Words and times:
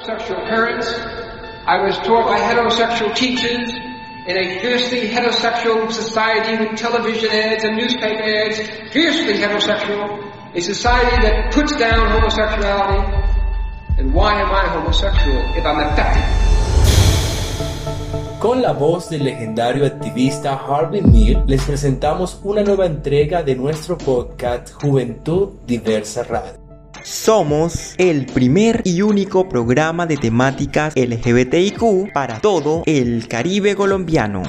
Homosexual 0.00 0.40
parents. 0.48 0.88
I 1.66 1.84
was 1.84 1.94
taught 1.98 2.24
by 2.24 2.40
heterosexual 2.40 3.14
teachers 3.14 3.68
in 4.26 4.34
a 4.34 4.58
fiercely 4.60 5.10
heterosexual 5.10 5.92
society 5.92 6.56
with 6.56 6.78
television 6.78 7.30
ads 7.30 7.64
and 7.64 7.76
newspaper 7.76 8.22
ads, 8.22 8.60
fiercely 8.94 9.34
heterosexual, 9.34 10.56
a 10.56 10.60
society 10.62 11.16
that 11.20 11.52
puts 11.52 11.76
down 11.76 12.08
homosexuality. 12.12 13.02
And 13.98 14.14
why 14.14 14.40
am 14.40 14.48
I 14.48 14.68
homosexual 14.72 15.36
if 15.54 15.66
I'm 15.66 15.80
affected? 15.80 16.24
Con 18.40 18.62
la 18.62 18.72
voz 18.72 19.10
del 19.10 19.24
legendario 19.24 19.84
activista 19.84 20.54
Harvey 20.54 21.02
Milk 21.02 21.44
les 21.46 21.62
presentamos 21.62 22.40
una 22.42 22.62
nueva 22.62 22.86
entrega 22.86 23.42
de 23.42 23.54
nuestro 23.54 23.98
podcast 23.98 24.72
Juventud 24.80 25.58
Diversa 25.66 26.22
Radio. 26.22 26.59
Somos 27.02 27.94
el 27.96 28.26
primer 28.26 28.82
y 28.84 29.02
único 29.02 29.48
programa 29.48 30.06
de 30.06 30.16
temáticas 30.16 30.94
LGBTIQ 30.96 32.12
para 32.12 32.40
todo 32.40 32.82
el 32.86 33.26
Caribe 33.26 33.74
colombiano. 33.74 34.42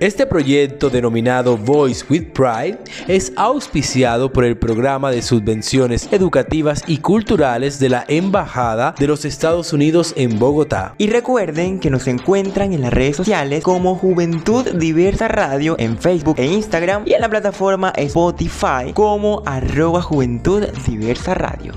Este 0.00 0.26
proyecto 0.26 0.90
denominado 0.90 1.56
Voice 1.56 2.04
with 2.08 2.28
Pride 2.32 2.78
es 3.08 3.32
auspiciado 3.34 4.32
por 4.32 4.44
el 4.44 4.56
programa 4.56 5.10
de 5.10 5.22
subvenciones 5.22 6.08
educativas 6.12 6.84
y 6.86 6.98
culturales 6.98 7.80
de 7.80 7.88
la 7.88 8.04
Embajada 8.06 8.94
de 8.96 9.08
los 9.08 9.24
Estados 9.24 9.72
Unidos 9.72 10.14
en 10.16 10.38
Bogotá. 10.38 10.94
Y 10.98 11.08
recuerden 11.08 11.80
que 11.80 11.90
nos 11.90 12.06
encuentran 12.06 12.72
en 12.72 12.82
las 12.82 12.92
redes 12.92 13.16
sociales 13.16 13.64
como 13.64 13.96
Juventud 13.96 14.68
Diversa 14.68 15.26
Radio 15.26 15.74
en 15.80 15.98
Facebook 15.98 16.36
e 16.38 16.46
Instagram 16.46 17.02
y 17.04 17.14
en 17.14 17.20
la 17.20 17.28
plataforma 17.28 17.92
Spotify 17.96 18.92
como 18.94 19.42
arroba 19.46 20.00
Juventud 20.00 20.64
Diversa 20.86 21.34
Radio. 21.34 21.72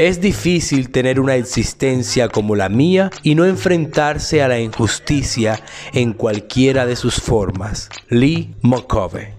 Es 0.00 0.22
difícil 0.22 0.88
tener 0.88 1.20
una 1.20 1.34
existencia 1.34 2.30
como 2.30 2.56
la 2.56 2.70
mía 2.70 3.10
y 3.22 3.34
no 3.34 3.44
enfrentarse 3.44 4.42
a 4.42 4.48
la 4.48 4.58
injusticia 4.58 5.62
en 5.92 6.14
cualquiera 6.14 6.86
de 6.86 6.96
sus 6.96 7.16
formas. 7.16 7.90
Lee 8.08 8.54
McCovey. 8.62 9.34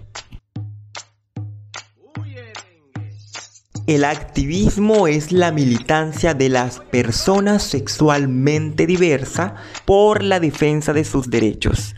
El 3.88 4.06
activismo 4.06 5.08
es 5.08 5.32
la 5.32 5.52
militancia 5.52 6.36
de 6.36 6.50
las 6.50 6.80
personas 6.80 7.64
sexualmente 7.64 8.86
diversas 8.86 9.54
por 9.86 10.22
la 10.22 10.40
defensa 10.40 10.94
de 10.94 11.06
sus 11.06 11.32
derechos. 11.32 11.96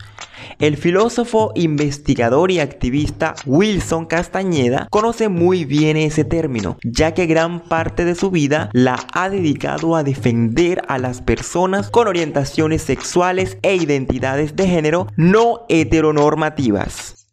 El 0.58 0.76
filósofo, 0.76 1.52
investigador 1.54 2.50
y 2.50 2.60
activista 2.60 3.34
Wilson 3.46 4.06
Castañeda 4.06 4.88
conoce 4.90 5.28
muy 5.28 5.64
bien 5.64 5.96
ese 5.96 6.24
término, 6.24 6.76
ya 6.82 7.14
que 7.14 7.26
gran 7.26 7.60
parte 7.60 8.04
de 8.04 8.14
su 8.14 8.30
vida 8.30 8.70
la 8.72 8.98
ha 9.12 9.28
dedicado 9.28 9.96
a 9.96 10.04
defender 10.04 10.82
a 10.88 10.98
las 10.98 11.22
personas 11.22 11.90
con 11.90 12.08
orientaciones 12.08 12.82
sexuales 12.82 13.58
e 13.62 13.76
identidades 13.76 14.56
de 14.56 14.68
género 14.68 15.06
no 15.16 15.66
heteronormativas. 15.68 17.23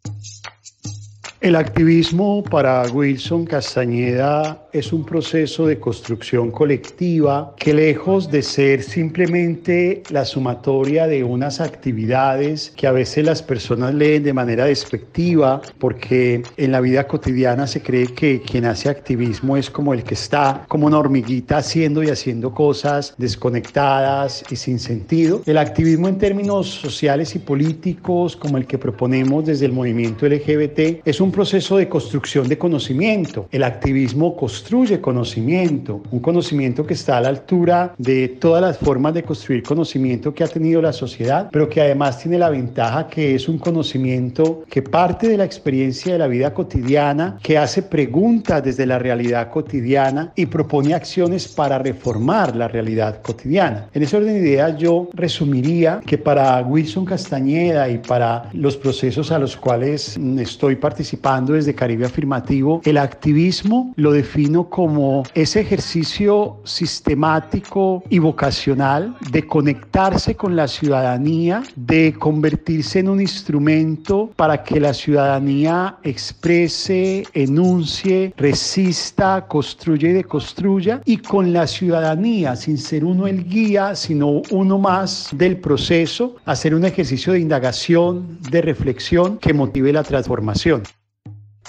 El 1.41 1.55
activismo 1.55 2.43
para 2.43 2.83
Wilson 2.93 3.45
Castañeda 3.45 4.67
es 4.73 4.93
un 4.93 5.03
proceso 5.03 5.65
de 5.65 5.79
construcción 5.79 6.51
colectiva 6.51 7.55
que 7.57 7.73
lejos 7.73 8.29
de 8.29 8.43
ser 8.43 8.83
simplemente 8.83 10.03
la 10.11 10.23
sumatoria 10.23 11.07
de 11.07 11.23
unas 11.23 11.59
actividades 11.59 12.71
que 12.77 12.85
a 12.85 12.91
veces 12.91 13.25
las 13.25 13.41
personas 13.41 13.95
leen 13.95 14.21
de 14.21 14.33
manera 14.33 14.65
despectiva 14.65 15.63
porque 15.79 16.43
en 16.57 16.71
la 16.71 16.79
vida 16.79 17.07
cotidiana 17.07 17.65
se 17.65 17.81
cree 17.81 18.05
que 18.05 18.43
quien 18.43 18.65
hace 18.65 18.89
activismo 18.89 19.57
es 19.57 19.71
como 19.71 19.95
el 19.95 20.03
que 20.03 20.13
está 20.13 20.65
como 20.67 20.85
una 20.85 20.99
hormiguita 20.99 21.57
haciendo 21.57 22.03
y 22.03 22.09
haciendo 22.09 22.53
cosas 22.53 23.15
desconectadas 23.17 24.43
y 24.51 24.57
sin 24.57 24.77
sentido. 24.77 25.41
El 25.47 25.57
activismo 25.57 26.07
en 26.07 26.19
términos 26.19 26.67
sociales 26.67 27.33
y 27.33 27.39
políticos 27.39 28.35
como 28.35 28.59
el 28.59 28.67
que 28.67 28.77
proponemos 28.77 29.47
desde 29.47 29.65
el 29.65 29.71
movimiento 29.71 30.27
LGBT 30.27 31.01
es 31.03 31.19
un 31.19 31.30
proceso 31.31 31.77
de 31.77 31.87
construcción 31.87 32.47
de 32.47 32.57
conocimiento. 32.57 33.47
El 33.51 33.63
activismo 33.63 34.35
construye 34.35 35.01
conocimiento, 35.01 36.01
un 36.11 36.19
conocimiento 36.19 36.85
que 36.85 36.93
está 36.93 37.17
a 37.17 37.21
la 37.21 37.29
altura 37.29 37.93
de 37.97 38.27
todas 38.27 38.61
las 38.61 38.77
formas 38.77 39.13
de 39.13 39.23
construir 39.23 39.63
conocimiento 39.63 40.33
que 40.33 40.43
ha 40.43 40.47
tenido 40.47 40.81
la 40.81 40.93
sociedad, 40.93 41.49
pero 41.51 41.69
que 41.69 41.81
además 41.81 42.19
tiene 42.19 42.37
la 42.37 42.49
ventaja 42.49 43.07
que 43.07 43.35
es 43.35 43.47
un 43.47 43.57
conocimiento 43.57 44.63
que 44.69 44.81
parte 44.81 45.27
de 45.27 45.37
la 45.37 45.45
experiencia 45.45 46.13
de 46.13 46.19
la 46.19 46.27
vida 46.27 46.53
cotidiana, 46.53 47.37
que 47.41 47.57
hace 47.57 47.81
preguntas 47.83 48.63
desde 48.63 48.85
la 48.85 48.99
realidad 48.99 49.49
cotidiana 49.49 50.31
y 50.35 50.45
propone 50.45 50.93
acciones 50.93 51.47
para 51.47 51.77
reformar 51.77 52.55
la 52.55 52.67
realidad 52.67 53.21
cotidiana. 53.21 53.87
En 53.93 54.03
ese 54.03 54.17
orden 54.17 54.33
de 54.33 54.49
ideas 54.49 54.77
yo 54.77 55.09
resumiría 55.13 56.01
que 56.05 56.17
para 56.17 56.61
Wilson 56.61 57.05
Castañeda 57.05 57.89
y 57.89 57.97
para 57.99 58.49
los 58.53 58.77
procesos 58.77 59.31
a 59.31 59.39
los 59.39 59.55
cuales 59.55 60.17
estoy 60.39 60.75
participando, 60.75 61.20
desde 61.21 61.75
Caribe 61.75 62.05
Afirmativo, 62.05 62.81
el 62.83 62.97
activismo 62.97 63.93
lo 63.95 64.11
defino 64.11 64.69
como 64.69 65.21
ese 65.35 65.61
ejercicio 65.61 66.57
sistemático 66.63 68.03
y 68.09 68.17
vocacional 68.17 69.15
de 69.29 69.45
conectarse 69.45 70.35
con 70.35 70.55
la 70.55 70.67
ciudadanía, 70.67 71.61
de 71.75 72.15
convertirse 72.17 72.99
en 72.99 73.09
un 73.09 73.21
instrumento 73.21 74.31
para 74.35 74.63
que 74.63 74.79
la 74.79 74.93
ciudadanía 74.93 75.97
exprese, 76.01 77.23
enuncie, 77.33 78.33
resista, 78.35 79.45
construya 79.47 80.09
y 80.09 80.13
deconstruya, 80.13 81.01
y 81.05 81.17
con 81.17 81.53
la 81.53 81.67
ciudadanía, 81.67 82.55
sin 82.55 82.79
ser 82.79 83.05
uno 83.05 83.27
el 83.27 83.47
guía, 83.47 83.95
sino 83.95 84.41
uno 84.49 84.79
más 84.79 85.29
del 85.33 85.57
proceso, 85.57 86.37
hacer 86.45 86.73
un 86.73 86.83
ejercicio 86.83 87.33
de 87.33 87.39
indagación, 87.39 88.39
de 88.49 88.61
reflexión 88.63 89.37
que 89.37 89.53
motive 89.53 89.93
la 89.93 90.03
transformación. 90.03 90.81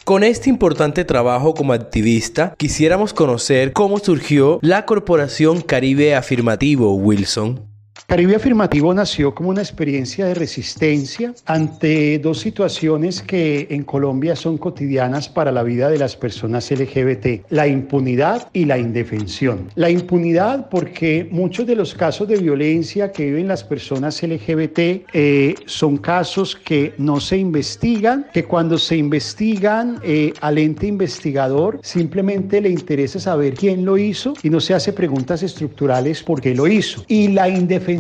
Con 0.05 0.25
este 0.25 0.51
importante 0.51 1.05
trabajo 1.05 1.55
como 1.55 1.73
activista, 1.73 2.55
quisiéramos 2.57 3.15
conocer 3.15 3.73
cómo 3.73 4.01
surgió 4.01 4.59
la 4.61 4.85
Corporación 4.85 5.61
Caribe 5.61 6.17
Afirmativo, 6.17 6.95
Wilson. 6.97 7.72
Caribe 8.07 8.37
Afirmativo 8.37 8.93
nació 8.93 9.35
como 9.35 9.51
una 9.51 9.63
experiencia 9.63 10.27
de 10.27 10.35
resistencia 10.35 11.33
ante 11.47 12.19
dos 12.19 12.41
situaciones 12.41 13.23
que 13.23 13.69
en 13.71 13.85
Colombia 13.85 14.37
son 14.37 14.59
cotidianas 14.59 15.29
para 15.29 15.51
la 15.51 15.63
vida 15.63 15.89
de 15.89 15.99
las 15.99 16.17
personas 16.17 16.71
LGBT, 16.71 17.47
la 17.51 17.67
impunidad 17.67 18.49
y 18.53 18.67
la 18.67 18.77
indefensión. 18.77 19.71
La 19.77 19.89
impunidad 19.89 20.69
porque 20.69 21.27
muchos 21.31 21.67
de 21.67 21.77
los 21.77 21.95
casos 21.95 22.29
de 22.29 22.37
violencia 22.37 23.13
que 23.13 23.27
viven 23.27 23.49
las 23.49 23.65
personas 23.65 24.23
LGBT 24.23 24.79
eh, 25.13 25.55
son 25.65 25.97
casos 25.97 26.57
que 26.57 26.95
no 26.99 27.19
se 27.19 27.39
investigan, 27.39 28.27
que 28.33 28.45
cuando 28.45 28.77
se 28.79 28.97
investigan 28.97 30.01
eh, 30.03 30.35
al 30.41 30.59
ente 30.59 30.87
investigador 30.87 31.79
simplemente 31.83 32.61
le 32.61 32.69
interesa 32.69 33.21
saber 33.21 33.55
quién 33.55 33.85
lo 33.85 33.97
hizo 33.97 34.35
y 34.43 34.51
no 34.51 34.61
se 34.61 34.75
hace 34.75 34.93
preguntas 34.93 35.43
estructurales 35.43 36.23
por 36.23 36.41
qué 36.43 36.55
lo 36.55 36.67
hizo. 36.67 37.05
Y 37.09 37.29
la 37.29 37.49
indefensión 37.49 37.92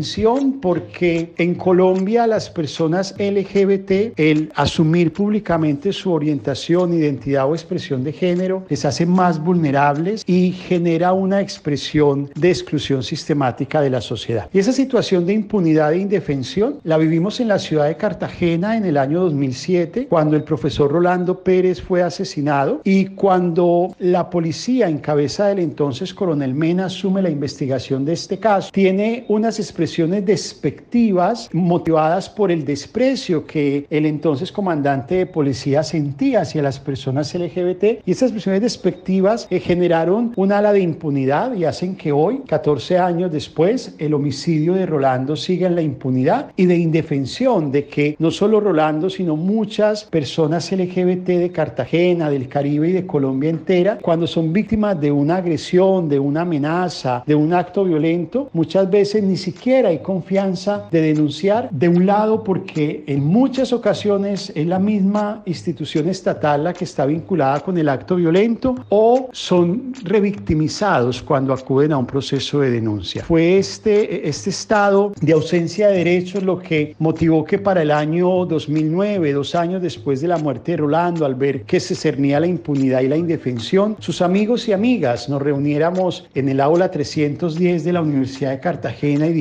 porque 0.60 1.34
en 1.36 1.54
Colombia 1.54 2.26
las 2.26 2.48
personas 2.48 3.14
LGBT, 3.18 4.18
el 4.18 4.50
asumir 4.54 5.12
públicamente 5.12 5.92
su 5.92 6.12
orientación, 6.12 6.94
identidad 6.94 7.46
o 7.46 7.54
expresión 7.54 8.02
de 8.02 8.12
género, 8.12 8.64
les 8.70 8.86
hace 8.86 9.04
más 9.04 9.42
vulnerables 9.42 10.24
y 10.26 10.52
genera 10.52 11.12
una 11.12 11.42
expresión 11.42 12.30
de 12.34 12.48
exclusión 12.48 13.02
sistemática 13.02 13.82
de 13.82 13.90
la 13.90 14.00
sociedad. 14.00 14.48
Y 14.52 14.60
esa 14.60 14.72
situación 14.72 15.26
de 15.26 15.34
impunidad 15.34 15.92
e 15.92 15.98
indefensión 15.98 16.78
la 16.84 16.96
vivimos 16.96 17.40
en 17.40 17.48
la 17.48 17.58
ciudad 17.58 17.86
de 17.86 17.96
Cartagena 17.96 18.76
en 18.78 18.86
el 18.86 18.96
año 18.96 19.20
2007, 19.20 20.06
cuando 20.08 20.36
el 20.36 20.42
profesor 20.42 20.90
Rolando 20.90 21.40
Pérez 21.40 21.82
fue 21.82 22.02
asesinado 22.02 22.80
y 22.84 23.06
cuando 23.06 23.94
la 23.98 24.30
policía 24.30 24.88
en 24.88 24.98
cabeza 24.98 25.48
del 25.48 25.58
entonces 25.58 26.14
coronel 26.14 26.54
Mena 26.54 26.86
asume 26.86 27.20
la 27.20 27.30
investigación 27.30 28.06
de 28.06 28.14
este 28.14 28.38
caso, 28.38 28.70
tiene 28.72 29.26
unas 29.28 29.58
expresiones 29.58 29.81
despectivas 29.82 31.48
motivadas 31.52 32.28
por 32.30 32.52
el 32.52 32.64
desprecio 32.64 33.46
que 33.46 33.86
el 33.90 34.06
entonces 34.06 34.52
comandante 34.52 35.16
de 35.16 35.26
policía 35.26 35.82
sentía 35.82 36.42
hacia 36.42 36.62
las 36.62 36.78
personas 36.78 37.34
LGBT 37.34 37.84
y 38.06 38.12
esas 38.12 38.30
expresiones 38.30 38.62
despectivas 38.62 39.48
eh, 39.50 39.58
generaron 39.58 40.32
un 40.36 40.52
ala 40.52 40.72
de 40.72 40.80
impunidad 40.80 41.54
y 41.54 41.64
hacen 41.64 41.96
que 41.96 42.12
hoy, 42.12 42.42
14 42.46 42.98
años 42.98 43.32
después, 43.32 43.94
el 43.98 44.14
homicidio 44.14 44.74
de 44.74 44.86
Rolando 44.86 45.34
siga 45.34 45.66
en 45.66 45.74
la 45.74 45.82
impunidad 45.82 46.52
y 46.56 46.66
de 46.66 46.76
indefensión 46.76 47.72
de 47.72 47.86
que 47.86 48.14
no 48.18 48.30
solo 48.30 48.60
Rolando, 48.60 49.10
sino 49.10 49.36
muchas 49.36 50.04
personas 50.04 50.70
LGBT 50.70 51.26
de 51.26 51.50
Cartagena, 51.50 52.30
del 52.30 52.48
Caribe 52.48 52.90
y 52.90 52.92
de 52.92 53.06
Colombia 53.06 53.50
entera, 53.50 53.98
cuando 54.00 54.26
son 54.26 54.52
víctimas 54.52 55.00
de 55.00 55.10
una 55.10 55.36
agresión, 55.36 56.08
de 56.08 56.18
una 56.18 56.42
amenaza, 56.42 57.24
de 57.26 57.34
un 57.34 57.52
acto 57.52 57.84
violento, 57.84 58.48
muchas 58.52 58.88
veces 58.88 59.22
ni 59.22 59.36
siquiera 59.36 59.71
siquiera 59.72 59.88
hay 59.88 60.00
confianza 60.00 60.88
de 60.90 61.00
denunciar, 61.00 61.70
de 61.70 61.88
un 61.88 62.04
lado 62.04 62.44
porque 62.44 63.04
en 63.06 63.24
muchas 63.24 63.72
ocasiones 63.72 64.52
es 64.54 64.66
la 64.66 64.78
misma 64.78 65.42
institución 65.46 66.10
estatal 66.10 66.64
la 66.64 66.74
que 66.74 66.84
está 66.84 67.06
vinculada 67.06 67.60
con 67.60 67.78
el 67.78 67.88
acto 67.88 68.16
violento 68.16 68.74
o 68.90 69.30
son 69.32 69.94
revictimizados 70.02 71.22
cuando 71.22 71.54
acuden 71.54 71.92
a 71.92 71.96
un 71.96 72.06
proceso 72.06 72.60
de 72.60 72.70
denuncia. 72.70 73.24
Fue 73.24 73.56
este, 73.56 74.28
este 74.28 74.50
estado 74.50 75.12
de 75.22 75.32
ausencia 75.32 75.88
de 75.88 75.98
derechos 75.98 76.42
lo 76.42 76.58
que 76.58 76.94
motivó 76.98 77.42
que 77.42 77.58
para 77.58 77.80
el 77.80 77.92
año 77.92 78.44
2009, 78.44 79.32
dos 79.32 79.54
años 79.54 79.80
después 79.80 80.20
de 80.20 80.28
la 80.28 80.36
muerte 80.36 80.72
de 80.72 80.76
Rolando, 80.78 81.24
al 81.24 81.34
ver 81.34 81.62
que 81.62 81.80
se 81.80 81.94
cernía 81.94 82.40
la 82.40 82.46
impunidad 82.46 83.00
y 83.00 83.08
la 83.08 83.16
indefensión, 83.16 83.96
sus 84.00 84.20
amigos 84.20 84.68
y 84.68 84.74
amigas 84.74 85.30
nos 85.30 85.40
reuniéramos 85.40 86.28
en 86.34 86.50
el 86.50 86.60
aula 86.60 86.90
310 86.90 87.84
de 87.84 87.92
la 87.94 88.02
Universidad 88.02 88.50
de 88.50 88.60
Cartagena 88.60 89.26
y 89.28 89.32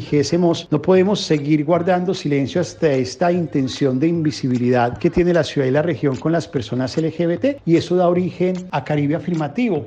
no 0.69 0.81
podemos 0.81 1.21
seguir 1.21 1.65
guardando 1.65 2.13
silencio 2.13 2.61
hasta 2.61 2.91
esta 2.91 3.31
intención 3.31 3.99
de 3.99 4.07
invisibilidad 4.07 4.97
que 4.97 5.09
tiene 5.09 5.33
la 5.33 5.43
ciudad 5.43 5.67
y 5.67 5.71
la 5.71 5.81
región 5.81 6.15
con 6.15 6.31
las 6.31 6.47
personas 6.47 6.95
LGBT 6.97 7.57
y 7.65 7.75
eso 7.75 7.95
da 7.95 8.07
origen 8.07 8.55
a 8.71 8.83
Caribe 8.83 9.15
Afirmativo. 9.15 9.85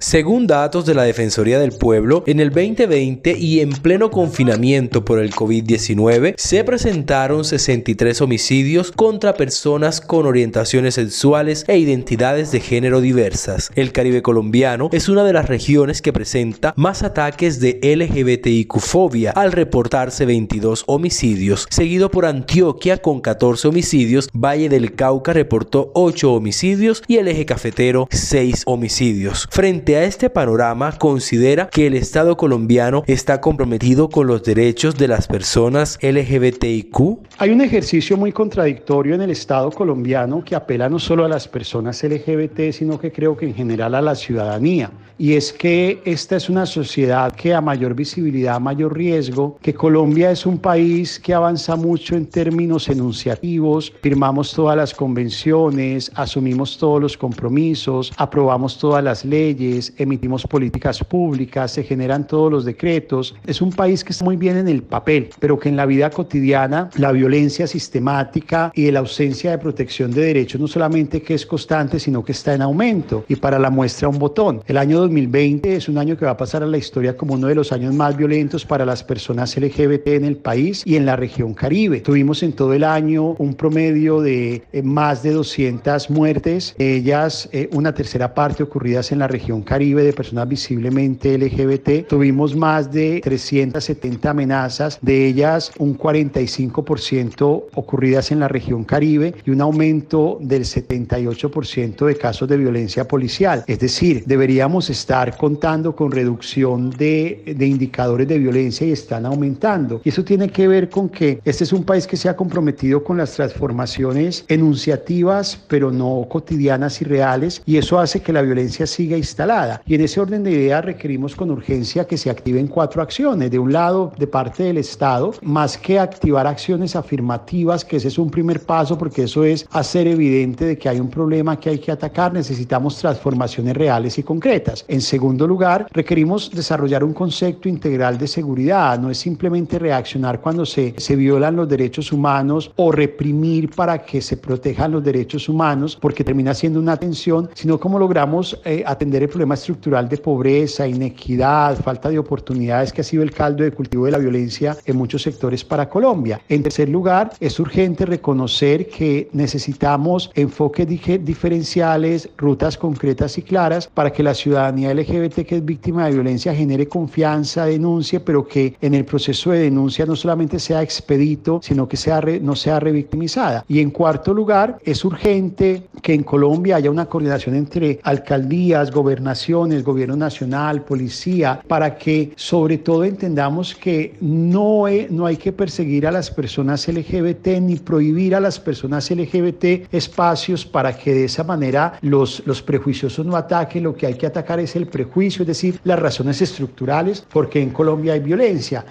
Según 0.00 0.46
datos 0.46 0.86
de 0.86 0.94
la 0.94 1.02
Defensoría 1.02 1.58
del 1.58 1.72
Pueblo, 1.72 2.22
en 2.28 2.38
el 2.38 2.50
2020 2.50 3.36
y 3.36 3.58
en 3.58 3.70
pleno 3.70 4.12
confinamiento 4.12 5.04
por 5.04 5.18
el 5.18 5.32
COVID-19, 5.32 6.34
se 6.36 6.62
presentaron 6.62 7.44
63 7.44 8.20
homicidios 8.20 8.92
contra 8.92 9.34
personas 9.34 10.00
con 10.00 10.26
orientaciones 10.26 10.94
sexuales 10.94 11.64
e 11.66 11.78
identidades 11.78 12.52
de 12.52 12.60
género 12.60 13.00
diversas. 13.00 13.72
El 13.74 13.90
Caribe 13.90 14.22
colombiano 14.22 14.88
es 14.92 15.08
una 15.08 15.24
de 15.24 15.32
las 15.32 15.48
regiones 15.48 16.00
que 16.00 16.12
presenta 16.12 16.74
más 16.76 17.02
ataques 17.02 17.58
de 17.58 17.80
LGBTIQ-fobia 17.82 19.32
al 19.32 19.50
reportarse 19.50 20.26
22 20.26 20.84
homicidios, 20.86 21.66
seguido 21.70 22.08
por 22.08 22.24
Antioquia 22.24 22.98
con 22.98 23.20
14 23.20 23.66
homicidios, 23.66 24.28
Valle 24.32 24.68
del 24.68 24.94
Cauca 24.94 25.32
reportó 25.32 25.90
8 25.94 26.32
homicidios 26.32 27.02
y 27.08 27.16
el 27.16 27.26
eje 27.26 27.46
cafetero 27.46 28.06
6 28.12 28.62
homicidios. 28.66 29.48
Frente 29.50 29.87
a 29.96 30.04
este 30.04 30.30
panorama, 30.30 30.92
considera 30.98 31.68
que 31.68 31.86
el 31.86 31.94
Estado 31.94 32.36
colombiano 32.36 33.02
está 33.06 33.40
comprometido 33.40 34.08
con 34.08 34.26
los 34.26 34.42
derechos 34.42 34.96
de 34.96 35.08
las 35.08 35.26
personas 35.26 35.98
LGBTIQ? 36.02 37.18
Hay 37.38 37.50
un 37.50 37.60
ejercicio 37.60 38.16
muy 38.16 38.32
contradictorio 38.32 39.14
en 39.14 39.22
el 39.22 39.30
Estado 39.30 39.70
colombiano 39.70 40.44
que 40.44 40.54
apela 40.54 40.88
no 40.88 40.98
solo 40.98 41.24
a 41.24 41.28
las 41.28 41.48
personas 41.48 42.02
LGBT, 42.02 42.72
sino 42.72 42.98
que 42.98 43.12
creo 43.12 43.36
que 43.36 43.46
en 43.46 43.54
general 43.54 43.94
a 43.94 44.02
la 44.02 44.14
ciudadanía. 44.14 44.90
Y 45.20 45.32
es 45.32 45.52
que 45.52 46.00
esta 46.04 46.36
es 46.36 46.48
una 46.48 46.64
sociedad 46.64 47.32
que 47.32 47.52
a 47.52 47.60
mayor 47.60 47.94
visibilidad, 47.94 48.54
a 48.54 48.60
mayor 48.60 48.96
riesgo, 48.96 49.58
que 49.60 49.74
Colombia 49.74 50.30
es 50.30 50.46
un 50.46 50.58
país 50.58 51.18
que 51.18 51.34
avanza 51.34 51.74
mucho 51.74 52.14
en 52.14 52.26
términos 52.26 52.88
enunciativos, 52.88 53.92
firmamos 54.00 54.52
todas 54.52 54.76
las 54.76 54.94
convenciones, 54.94 56.12
asumimos 56.14 56.78
todos 56.78 57.02
los 57.02 57.16
compromisos, 57.16 58.12
aprobamos 58.16 58.78
todas 58.78 59.02
las 59.02 59.24
leyes, 59.24 59.77
emitimos 59.96 60.46
políticas 60.46 61.02
públicas, 61.04 61.72
se 61.72 61.82
generan 61.82 62.26
todos 62.26 62.50
los 62.50 62.64
decretos. 62.64 63.34
Es 63.46 63.60
un 63.60 63.72
país 63.72 64.04
que 64.04 64.12
está 64.12 64.24
muy 64.24 64.36
bien 64.36 64.56
en 64.56 64.68
el 64.68 64.82
papel, 64.82 65.30
pero 65.38 65.58
que 65.58 65.68
en 65.68 65.76
la 65.76 65.86
vida 65.86 66.10
cotidiana 66.10 66.90
la 66.96 67.12
violencia 67.12 67.66
sistemática 67.66 68.72
y 68.74 68.90
la 68.90 69.00
ausencia 69.00 69.50
de 69.50 69.58
protección 69.58 70.10
de 70.10 70.22
derechos 70.22 70.60
no 70.60 70.68
solamente 70.68 71.22
que 71.22 71.34
es 71.34 71.46
constante, 71.46 71.98
sino 71.98 72.24
que 72.24 72.32
está 72.32 72.54
en 72.54 72.62
aumento. 72.62 73.24
Y 73.28 73.36
para 73.36 73.58
la 73.58 73.70
muestra 73.70 74.08
un 74.08 74.18
botón. 74.18 74.62
El 74.66 74.76
año 74.76 74.98
2020 75.00 75.76
es 75.76 75.88
un 75.88 75.98
año 75.98 76.16
que 76.16 76.24
va 76.24 76.32
a 76.32 76.36
pasar 76.36 76.62
a 76.62 76.66
la 76.66 76.78
historia 76.78 77.16
como 77.16 77.34
uno 77.34 77.46
de 77.46 77.54
los 77.54 77.72
años 77.72 77.94
más 77.94 78.16
violentos 78.16 78.64
para 78.64 78.84
las 78.84 79.02
personas 79.04 79.56
LGBT 79.56 80.08
en 80.08 80.24
el 80.24 80.36
país 80.36 80.82
y 80.84 80.96
en 80.96 81.06
la 81.06 81.16
región 81.16 81.54
Caribe. 81.54 82.00
Tuvimos 82.00 82.42
en 82.42 82.52
todo 82.52 82.72
el 82.72 82.84
año 82.84 83.34
un 83.38 83.54
promedio 83.54 84.20
de 84.20 84.62
eh, 84.72 84.82
más 84.82 85.22
de 85.22 85.32
200 85.32 86.10
muertes, 86.10 86.74
ellas 86.78 87.48
eh, 87.52 87.68
una 87.72 87.94
tercera 87.94 88.34
parte 88.34 88.62
ocurridas 88.62 89.12
en 89.12 89.20
la 89.20 89.28
región 89.28 89.62
Caribe 89.68 90.02
de 90.02 90.14
personas 90.14 90.48
visiblemente 90.48 91.36
LGBT. 91.36 92.08
Tuvimos 92.08 92.56
más 92.56 92.90
de 92.90 93.20
370 93.22 94.30
amenazas, 94.30 94.98
de 95.02 95.26
ellas 95.26 95.72
un 95.76 95.98
45% 95.98 97.64
ocurridas 97.74 98.32
en 98.32 98.40
la 98.40 98.48
región 98.48 98.84
Caribe 98.84 99.34
y 99.44 99.50
un 99.50 99.60
aumento 99.60 100.38
del 100.40 100.64
78% 100.64 102.06
de 102.06 102.16
casos 102.16 102.48
de 102.48 102.56
violencia 102.56 103.06
policial. 103.06 103.62
Es 103.66 103.78
decir, 103.78 104.22
deberíamos 104.24 104.88
estar 104.88 105.36
contando 105.36 105.94
con 105.94 106.12
reducción 106.12 106.88
de, 106.88 107.42
de 107.54 107.66
indicadores 107.66 108.26
de 108.26 108.38
violencia 108.38 108.86
y 108.86 108.92
están 108.92 109.26
aumentando. 109.26 110.00
Y 110.02 110.08
eso 110.08 110.24
tiene 110.24 110.48
que 110.48 110.66
ver 110.66 110.88
con 110.88 111.10
que 111.10 111.40
este 111.44 111.64
es 111.64 111.74
un 111.74 111.84
país 111.84 112.06
que 112.06 112.16
se 112.16 112.30
ha 112.30 112.36
comprometido 112.36 113.04
con 113.04 113.18
las 113.18 113.34
transformaciones 113.34 114.46
enunciativas, 114.48 115.62
pero 115.68 115.90
no 115.90 116.26
cotidianas 116.26 117.02
y 117.02 117.04
reales, 117.04 117.60
y 117.66 117.76
eso 117.76 117.98
hace 117.98 118.22
que 118.22 118.32
la 118.32 118.40
violencia 118.40 118.86
siga 118.86 119.18
instalada 119.18 119.57
y 119.86 119.94
en 119.94 120.02
ese 120.02 120.20
orden 120.20 120.42
de 120.44 120.52
ideas 120.52 120.84
requerimos 120.84 121.34
con 121.34 121.50
urgencia 121.50 122.06
que 122.06 122.16
se 122.16 122.30
activen 122.30 122.68
cuatro 122.68 123.02
acciones. 123.02 123.50
De 123.50 123.58
un 123.58 123.72
lado, 123.72 124.12
de 124.16 124.26
parte 124.26 124.62
del 124.64 124.78
Estado, 124.78 125.32
más 125.42 125.76
que 125.76 125.98
activar 125.98 126.46
acciones 126.46 126.94
afirmativas, 126.94 127.84
que 127.84 127.96
ese 127.96 128.08
es 128.08 128.18
un 128.18 128.30
primer 128.30 128.60
paso, 128.60 128.96
porque 128.96 129.24
eso 129.24 129.44
es 129.44 129.66
hacer 129.70 130.06
evidente 130.06 130.64
de 130.64 130.78
que 130.78 130.88
hay 130.88 131.00
un 131.00 131.08
problema 131.08 131.58
que 131.58 131.70
hay 131.70 131.78
que 131.78 131.90
atacar, 131.90 132.32
necesitamos 132.32 132.98
transformaciones 132.98 133.76
reales 133.76 134.18
y 134.18 134.22
concretas. 134.22 134.84
En 134.88 135.00
segundo 135.00 135.46
lugar, 135.46 135.86
requerimos 135.92 136.50
desarrollar 136.50 137.02
un 137.02 137.12
concepto 137.12 137.68
integral 137.68 138.18
de 138.18 138.28
seguridad. 138.28 138.98
No 138.98 139.10
es 139.10 139.18
simplemente 139.18 139.78
reaccionar 139.78 140.40
cuando 140.40 140.64
se, 140.64 140.94
se 140.98 141.16
violan 141.16 141.56
los 141.56 141.68
derechos 141.68 142.12
humanos 142.12 142.70
o 142.76 142.92
reprimir 142.92 143.70
para 143.70 143.98
que 144.04 144.20
se 144.20 144.36
protejan 144.36 144.92
los 144.92 145.02
derechos 145.02 145.48
humanos, 145.48 145.98
porque 146.00 146.24
termina 146.24 146.54
siendo 146.54 146.78
una 146.80 146.92
atención, 146.92 147.50
sino 147.54 147.78
cómo 147.80 147.98
logramos 147.98 148.60
eh, 148.64 148.82
atender 148.86 149.22
el 149.22 149.28
problema 149.28 149.47
estructural 149.54 150.08
de 150.08 150.18
pobreza, 150.18 150.86
inequidad, 150.86 151.78
falta 151.82 152.08
de 152.08 152.18
oportunidades 152.18 152.92
que 152.92 153.00
ha 153.00 153.04
sido 153.04 153.22
el 153.22 153.30
caldo 153.30 153.64
de 153.64 153.72
cultivo 153.72 154.06
de 154.06 154.12
la 154.12 154.18
violencia 154.18 154.76
en 154.84 154.96
muchos 154.96 155.22
sectores 155.22 155.64
para 155.64 155.88
Colombia. 155.88 156.40
En 156.48 156.62
tercer 156.62 156.88
lugar, 156.88 157.32
es 157.40 157.58
urgente 157.60 158.06
reconocer 158.06 158.88
que 158.88 159.28
necesitamos 159.32 160.30
enfoques 160.34 160.86
diferenciales, 160.88 162.28
rutas 162.36 162.76
concretas 162.76 163.38
y 163.38 163.42
claras 163.42 163.88
para 163.88 164.12
que 164.12 164.22
la 164.22 164.34
ciudadanía 164.34 164.92
LGBT 164.92 165.46
que 165.46 165.56
es 165.56 165.64
víctima 165.64 166.06
de 166.06 166.12
violencia 166.12 166.54
genere 166.54 166.86
confianza, 166.88 167.66
denuncie, 167.66 168.20
pero 168.20 168.46
que 168.46 168.76
en 168.80 168.94
el 168.94 169.04
proceso 169.04 169.50
de 169.50 169.60
denuncia 169.60 170.06
no 170.06 170.16
solamente 170.16 170.58
sea 170.58 170.82
expedito, 170.82 171.60
sino 171.62 171.88
que 171.88 171.96
sea 171.96 172.18
no 172.40 172.56
sea 172.56 172.80
revictimizada. 172.80 173.64
Y 173.68 173.80
en 173.80 173.90
cuarto 173.90 174.34
lugar, 174.34 174.78
es 174.84 175.04
urgente 175.04 175.84
que 176.02 176.14
en 176.14 176.22
Colombia 176.22 176.76
haya 176.76 176.90
una 176.90 177.06
coordinación 177.06 177.54
entre 177.54 178.00
alcaldías, 178.02 178.90
gobernaciones, 179.28 179.84
gobierno 179.84 180.16
nacional, 180.16 180.84
policía, 180.84 181.60
para 181.68 181.96
que 181.96 182.32
sobre 182.34 182.78
todo 182.78 183.04
entendamos 183.04 183.74
que 183.74 184.16
no, 184.20 184.84
no 185.10 185.26
hay 185.26 185.36
que 185.36 185.52
perseguir 185.52 186.06
a 186.06 186.10
las 186.10 186.30
personas 186.30 186.88
LGBT 186.88 187.60
ni 187.60 187.76
prohibir 187.76 188.34
a 188.34 188.40
las 188.40 188.58
personas 188.58 189.10
LGBT 189.10 189.92
espacios 189.92 190.64
para 190.64 190.96
que 190.96 191.12
de 191.12 191.24
esa 191.24 191.44
manera 191.44 191.98
los, 192.00 192.42
los 192.46 192.62
prejuiciosos 192.62 193.26
no 193.26 193.36
ataquen. 193.36 193.82
Lo 193.82 193.94
que 193.94 194.06
hay 194.06 194.14
que 194.14 194.26
atacar 194.26 194.60
es 194.60 194.74
el 194.76 194.86
prejuicio, 194.86 195.42
es 195.42 195.48
decir, 195.48 195.78
las 195.84 195.98
razones 195.98 196.40
estructurales, 196.40 197.26
porque 197.30 197.60
en 197.60 197.70
Colombia 197.70 198.14
hay 198.14 198.20
violencia. 198.20 198.84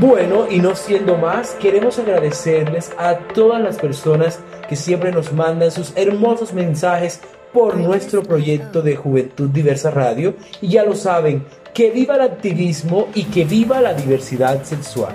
Bueno, 0.01 0.47
y 0.51 0.59
no 0.59 0.75
siendo 0.75 1.17
más, 1.17 1.53
queremos 1.53 2.01
agradecerles 2.01 2.91
a 2.99 3.17
todas 3.19 3.63
las 3.63 3.77
personas 3.77 4.41
que 4.69 4.75
siempre 4.75 5.13
nos 5.13 5.33
mandan 5.33 5.71
sus 5.71 5.93
hermosos 5.95 6.53
mensajes 6.53 7.21
por 7.53 7.77
nuestro 7.77 8.25
proyecto 8.25 8.83
de 8.83 8.97
Juventud 8.97 9.51
Diversa 9.51 9.93
Radio. 9.93 10.35
Y 10.61 10.69
ya 10.69 10.85
lo 10.85 10.97
saben, 10.97 11.45
que 11.73 11.91
viva 11.91 12.17
el 12.17 12.23
activismo 12.23 13.09
y 13.15 13.25
que 13.25 13.45
viva 13.45 13.81
la 13.81 13.95
diversidad 13.95 14.65
sexual. 14.65 15.15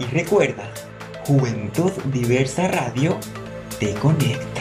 Y 0.00 0.04
recuerda, 0.12 0.64
Juventud 1.24 1.92
Diversa 2.06 2.66
Radio 2.66 3.16
te 3.78 3.94
conecta. 3.94 4.55